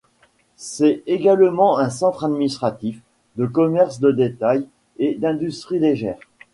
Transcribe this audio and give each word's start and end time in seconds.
C'est 0.55 1.03
également 1.05 1.77
un 1.77 1.91
centre 1.91 2.23
administratif, 2.23 3.01
de 3.35 3.45
commerce 3.45 3.99
de 3.99 4.09
détail 4.09 4.67
et 4.97 5.13
d'industrie 5.13 5.77
légère. 5.77 6.17